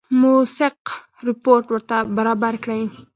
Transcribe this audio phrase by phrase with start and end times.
[0.21, 0.79] موثق
[1.27, 2.81] رپوټ ورته برابر کړي.